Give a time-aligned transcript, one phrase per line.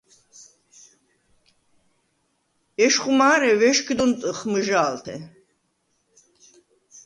[2.85, 5.15] ეშხუ მა̄რე ვეშგდ ონტჷხ მჷჟა̄ლთე.